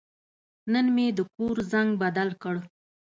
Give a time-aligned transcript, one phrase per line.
[0.73, 2.55] نن مې د کور زنګ بدل کړ.